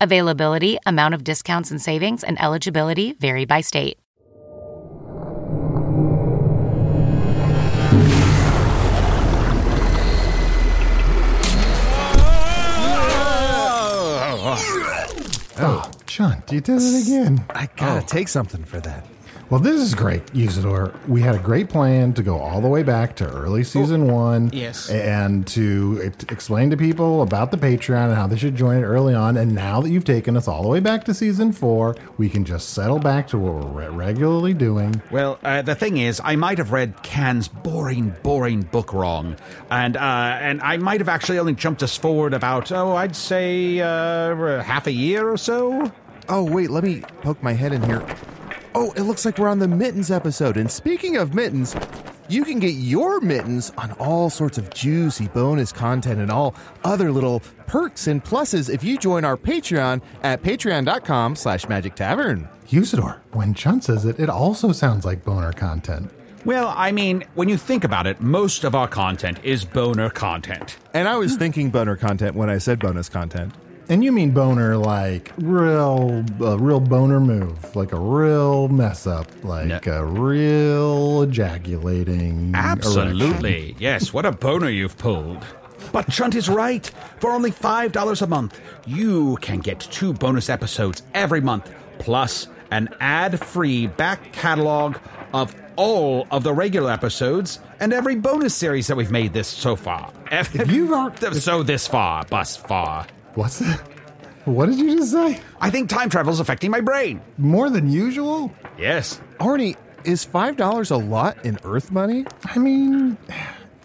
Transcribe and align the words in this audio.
Availability, 0.00 0.78
amount 0.86 1.14
of 1.14 1.24
discounts 1.24 1.70
and 1.70 1.80
savings, 1.80 2.24
and 2.24 2.40
eligibility 2.40 3.12
vary 3.12 3.44
by 3.44 3.60
state. 3.60 3.98
Oh, 15.62 15.90
Sean, 16.08 16.42
you 16.50 16.62
did 16.62 16.80
it 16.80 17.02
again. 17.02 17.44
I 17.50 17.68
gotta 17.76 18.00
oh. 18.00 18.06
take 18.06 18.28
something 18.28 18.64
for 18.64 18.80
that. 18.80 19.04
Well, 19.48 19.60
this 19.60 19.80
is 19.80 19.94
great, 19.96 20.24
Usidore. 20.26 20.94
We 21.08 21.22
had 21.22 21.34
a 21.34 21.38
great 21.38 21.68
plan 21.68 22.12
to 22.14 22.22
go 22.22 22.38
all 22.38 22.60
the 22.60 22.68
way 22.68 22.82
back 22.84 23.16
to 23.16 23.26
early 23.28 23.64
season 23.64 24.06
one. 24.12 24.50
yes. 24.52 24.88
And 24.90 25.46
to 25.48 26.12
explain 26.28 26.70
to 26.70 26.76
people 26.76 27.22
about 27.22 27.50
the 27.50 27.56
Patreon 27.56 28.06
and 28.06 28.14
how 28.14 28.26
they 28.28 28.36
should 28.36 28.54
join 28.54 28.76
it 28.78 28.82
early 28.84 29.12
on. 29.14 29.36
And 29.36 29.54
now 29.54 29.80
that 29.80 29.90
you've 29.90 30.04
taken 30.04 30.36
us 30.36 30.46
all 30.46 30.62
the 30.62 30.68
way 30.68 30.78
back 30.78 31.04
to 31.06 31.14
season 31.14 31.52
four, 31.52 31.96
we 32.16 32.28
can 32.28 32.44
just 32.44 32.70
settle 32.70 33.00
back 33.00 33.26
to 33.28 33.38
what 33.38 33.54
we're 33.54 33.88
re- 33.88 33.88
regularly 33.88 34.54
doing. 34.54 35.02
Well, 35.10 35.38
uh, 35.42 35.62
the 35.62 35.74
thing 35.74 35.96
is, 35.96 36.20
I 36.22 36.36
might 36.36 36.58
have 36.58 36.70
read 36.70 37.02
Can's 37.02 37.48
boring, 37.48 38.14
boring 38.22 38.62
book 38.62 38.92
wrong, 38.92 39.36
and 39.70 39.96
uh, 39.96 40.00
and 40.40 40.60
I 40.62 40.76
might 40.76 41.00
have 41.00 41.08
actually 41.08 41.38
only 41.40 41.54
jumped 41.54 41.82
us 41.82 41.96
forward 41.96 42.34
about 42.34 42.70
oh, 42.70 42.94
I'd 42.94 43.16
say 43.16 43.80
uh, 43.80 44.62
half 44.62 44.86
a 44.86 44.92
year 44.92 45.28
or 45.28 45.36
so. 45.36 45.90
Oh, 46.28 46.44
wait, 46.44 46.70
let 46.70 46.84
me 46.84 47.00
poke 47.22 47.42
my 47.42 47.52
head 47.52 47.72
in 47.72 47.82
here. 47.82 48.06
Oh, 48.74 48.92
it 48.92 49.02
looks 49.02 49.24
like 49.24 49.38
we're 49.38 49.48
on 49.48 49.58
the 49.58 49.66
Mittens 49.66 50.10
episode. 50.12 50.56
And 50.56 50.70
speaking 50.70 51.16
of 51.16 51.34
Mittens, 51.34 51.74
you 52.28 52.44
can 52.44 52.60
get 52.60 52.74
your 52.74 53.20
Mittens 53.20 53.72
on 53.76 53.92
all 53.92 54.30
sorts 54.30 54.58
of 54.58 54.70
juicy 54.70 55.26
bonus 55.28 55.72
content 55.72 56.20
and 56.20 56.30
all 56.30 56.54
other 56.84 57.10
little 57.10 57.40
perks 57.66 58.06
and 58.06 58.22
pluses 58.22 58.72
if 58.72 58.84
you 58.84 58.96
join 58.96 59.24
our 59.24 59.36
Patreon 59.36 60.02
at 60.22 60.42
patreon.com 60.42 61.34
slash 61.34 61.68
magic 61.68 61.96
tavern. 61.96 62.48
Usidore, 62.68 63.18
when 63.32 63.54
Chunt 63.54 63.82
says 63.82 64.04
it, 64.04 64.20
it 64.20 64.30
also 64.30 64.70
sounds 64.70 65.04
like 65.04 65.24
boner 65.24 65.52
content. 65.52 66.08
Well, 66.44 66.72
I 66.74 66.92
mean, 66.92 67.24
when 67.34 67.48
you 67.48 67.56
think 67.56 67.82
about 67.82 68.06
it, 68.06 68.20
most 68.20 68.62
of 68.62 68.76
our 68.76 68.86
content 68.86 69.40
is 69.42 69.64
boner 69.64 70.10
content. 70.10 70.78
And 70.94 71.08
I 71.08 71.16
was 71.16 71.36
thinking 71.36 71.70
boner 71.70 71.96
content 71.96 72.36
when 72.36 72.48
I 72.48 72.58
said 72.58 72.78
bonus 72.78 73.08
content. 73.08 73.52
And 73.90 74.04
you 74.04 74.12
mean 74.12 74.30
boner 74.30 74.76
like 74.76 75.32
real, 75.36 76.24
a 76.40 76.56
real 76.56 76.78
boner 76.78 77.18
move, 77.18 77.74
like 77.74 77.90
a 77.90 77.98
real 77.98 78.68
mess 78.68 79.04
up, 79.04 79.26
like 79.42 79.88
a 79.88 80.04
real 80.04 81.22
ejaculating. 81.22 82.52
Absolutely. 82.54 83.74
Yes, 83.80 84.12
what 84.12 84.24
a 84.24 84.30
boner 84.30 84.68
you've 84.70 84.96
pulled. 84.96 85.44
But 85.90 86.08
Chunt 86.08 86.36
is 86.36 86.48
right. 86.48 86.88
For 87.18 87.32
only 87.32 87.50
$5 87.50 88.22
a 88.22 88.26
month, 88.28 88.60
you 88.86 89.36
can 89.40 89.58
get 89.58 89.80
two 89.80 90.12
bonus 90.12 90.48
episodes 90.48 91.02
every 91.12 91.40
month, 91.40 91.68
plus 91.98 92.46
an 92.70 92.90
ad 93.00 93.44
free 93.44 93.88
back 93.88 94.32
catalog 94.32 94.98
of 95.34 95.52
all 95.74 96.28
of 96.30 96.44
the 96.44 96.52
regular 96.52 96.92
episodes 96.92 97.58
and 97.80 97.92
every 97.92 98.14
bonus 98.14 98.54
series 98.54 98.86
that 98.86 98.96
we've 98.96 99.10
made 99.10 99.32
this 99.32 99.48
so 99.48 99.74
far. 99.74 100.12
If 100.30 100.70
you 100.70 100.94
aren't. 100.94 101.18
so 101.34 101.64
this 101.64 101.88
far, 101.88 102.24
bus 102.26 102.56
far. 102.56 103.08
What's 103.34 103.58
that? 103.60 103.80
What 104.44 104.66
did 104.66 104.78
you 104.78 104.96
just 104.96 105.12
say? 105.12 105.40
I 105.60 105.70
think 105.70 105.88
time 105.88 106.08
travel 106.10 106.32
is 106.32 106.40
affecting 106.40 106.70
my 106.70 106.80
brain. 106.80 107.20
More 107.38 107.70
than 107.70 107.90
usual? 107.90 108.52
Yes. 108.78 109.20
Arnie, 109.38 109.76
is 110.04 110.24
$5 110.26 110.90
a 110.90 110.96
lot 110.96 111.44
in 111.44 111.58
Earth 111.64 111.90
money? 111.92 112.24
I 112.44 112.58
mean, 112.58 113.18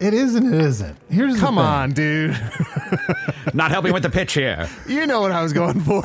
it 0.00 0.14
is 0.14 0.34
and 0.36 0.54
it 0.54 0.60
isn't. 0.60 0.96
Here's 1.10 1.34
the 1.34 1.40
Come 1.40 1.58
on, 1.58 1.92
dude. 1.92 2.32
Not 3.54 3.70
helping 3.70 3.92
with 3.92 4.02
the 4.02 4.10
pitch 4.10 4.32
here. 4.34 4.68
you 4.88 5.06
know 5.06 5.20
what 5.20 5.32
I 5.32 5.42
was 5.42 5.52
going 5.52 5.80
for. 5.80 6.02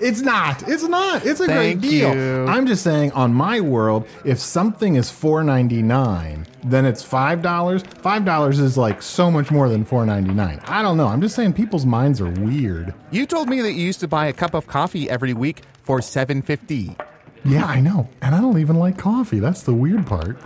It's 0.00 0.20
not. 0.20 0.66
It's 0.68 0.82
not. 0.84 1.24
It's 1.26 1.40
a 1.40 1.46
Thank 1.46 1.80
great 1.80 1.90
deal. 1.90 2.14
you. 2.14 2.46
I'm 2.46 2.66
just 2.66 2.82
saying, 2.82 3.12
on 3.12 3.32
my 3.34 3.60
world, 3.60 4.06
if 4.24 4.38
something 4.38 4.96
is 4.96 5.10
four 5.10 5.42
ninety 5.44 5.82
nine, 5.82 6.46
then 6.64 6.84
it's 6.86 7.02
five 7.02 7.42
dollars. 7.42 7.82
Five 8.00 8.24
dollars 8.24 8.58
is 8.58 8.76
like 8.78 9.02
so 9.02 9.30
much 9.30 9.50
more 9.50 9.68
than 9.68 9.84
four 9.84 10.04
ninety 10.06 10.32
nine. 10.32 10.60
I 10.66 10.82
don't 10.82 10.96
know. 10.96 11.06
I'm 11.06 11.20
just 11.20 11.34
saying, 11.36 11.52
people's 11.52 11.86
minds 11.86 12.20
are 12.20 12.30
weird. 12.30 12.94
you 13.10 13.26
told 13.26 13.48
me 13.48 13.60
that 13.62 13.72
you 13.72 13.84
used 13.84 14.00
to 14.00 14.08
buy 14.08 14.26
a 14.26 14.32
cup 14.32 14.54
of 14.54 14.66
coffee 14.66 15.08
every 15.10 15.34
week 15.34 15.62
for 15.82 16.00
750. 16.02 16.96
Yeah, 17.44 17.64
I 17.64 17.80
know. 17.80 18.08
And 18.22 18.34
I 18.34 18.40
don't 18.40 18.58
even 18.58 18.76
like 18.76 18.98
coffee. 18.98 19.38
That's 19.40 19.62
the 19.62 19.72
weird 19.74 20.06
part. 20.06 20.36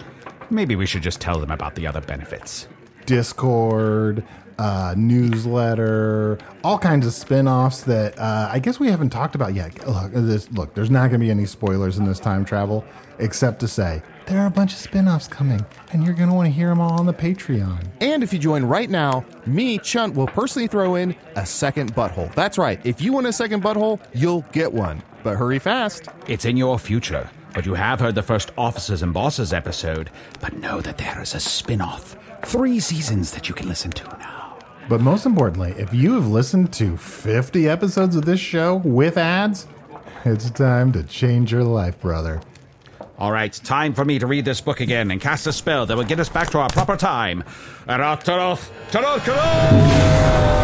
Maybe 0.51 0.77
we 0.77 0.87
should 0.87 1.03
just 1.03 1.21
tell 1.21 1.39
them 1.41 1.51
about 1.51 1.75
the 1.75 1.87
other 1.87 2.01
benefits. 2.01 2.69
Discord, 3.07 4.25
uh, 4.59 4.95
newsletter, 4.97 6.39
all 6.63 6.79
kinds 6.79 7.07
of 7.07 7.13
spin-offs 7.13 7.83
that 7.83 8.19
uh, 8.19 8.49
I 8.53 8.59
guess 8.59 8.79
we 8.79 8.89
haven't 8.89 9.11
talked 9.11 9.35
about 9.35 9.55
yet. 9.55 9.87
Look, 9.87 10.13
this, 10.13 10.51
look, 10.53 10.75
there's 10.75 10.91
not 10.91 11.09
going 11.09 11.21
to 11.21 11.27
be 11.27 11.31
any 11.31 11.47
spoilers 11.47 11.99
in 11.99 12.05
this 12.05 12.21
time 12.21 12.45
travel, 12.45 12.85
except 13.19 13.61
to 13.61 13.69
say 13.69 14.03
there 14.27 14.39
are 14.39 14.47
a 14.47 14.51
bunch 14.51 14.73
of 14.73 14.79
spin-offs 14.79 15.29
coming, 15.29 15.65
and 15.93 16.05
you're 16.05 16.15
going 16.15 16.29
to 16.29 16.35
want 16.35 16.47
to 16.47 16.53
hear 16.53 16.69
them 16.69 16.81
all 16.81 16.99
on 16.99 17.07
the 17.07 17.13
Patreon. 17.13 17.85
And 18.01 18.23
if 18.23 18.33
you 18.33 18.39
join 18.39 18.65
right 18.65 18.89
now, 18.89 19.25
me, 19.45 19.79
Chunt, 19.79 20.15
will 20.15 20.29
personally 20.29 20.69
throw 20.69 20.95
in 20.95 21.17
a 21.37 21.45
second 21.45 21.95
butthole. 21.95 22.33
That's 22.35 22.57
right. 22.57 22.81
If 22.85 23.03
you 23.03 23.13
want 23.13 23.27
a 23.27 23.33
second 23.33 23.63
butthole, 23.63 24.01
you'll 24.15 24.43
get 24.53 24.73
one. 24.73 25.03
But 25.23 25.37
hurry 25.37 25.59
fast. 25.59 26.09
It's 26.29 26.45
in 26.45 26.57
your 26.57 26.79
future, 26.79 27.29
but 27.55 27.65
you 27.65 27.75
have 27.75 28.01
heard 28.01 28.15
the 28.15 28.23
first 28.23 28.51
Officers 28.59 29.03
and 29.03 29.15
Bosses 29.15 29.53
episode, 29.53 30.11
but 30.41 30.57
know 30.57 30.81
that 30.81 30.99
there 30.99 31.23
is 31.23 31.35
a 31.35 31.41
spin 31.41 31.81
off. 31.81 32.17
Three 32.45 32.81
seasons 32.81 33.31
that 33.31 33.49
you 33.49 33.55
can 33.55 33.69
listen 33.69 33.91
to 33.93 34.05
now. 34.19 34.59
But 34.89 35.01
most 35.01 35.25
importantly, 35.25 35.75
if 35.79 35.95
you 35.95 36.15
have 36.15 36.27
listened 36.27 36.73
to 36.75 36.97
50 36.97 37.69
episodes 37.69 38.17
of 38.17 38.25
this 38.25 38.41
show 38.41 38.77
with 38.85 39.17
ads, 39.17 39.67
it's 40.25 40.51
time 40.51 40.93
to 40.93 41.03
change 41.05 41.53
your 41.53 41.65
life, 41.65 41.99
brother. 42.01 42.41
All 43.17 43.31
right, 43.31 43.53
time 43.53 43.95
for 43.95 44.05
me 44.05 44.19
to 44.19 44.27
read 44.27 44.45
this 44.45 44.61
book 44.61 44.81
again 44.81 45.11
and 45.11 45.21
cast 45.21 45.47
a 45.47 45.53
spell 45.53 45.87
that 45.87 45.97
will 45.97 46.05
get 46.05 46.19
us 46.19 46.29
back 46.29 46.51
to 46.51 46.59
our 46.59 46.69
proper 46.69 46.97
time. 46.97 47.45
Arataroth, 47.87 48.71
Taroth, 48.91 49.29
I 49.29 50.64